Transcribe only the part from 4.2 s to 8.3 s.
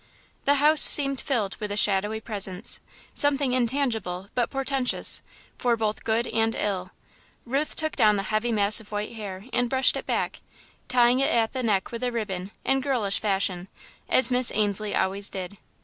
but portentous, for both good and ill. Ruth took down the